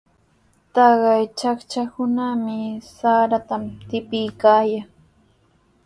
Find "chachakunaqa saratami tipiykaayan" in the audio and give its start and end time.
1.37-4.87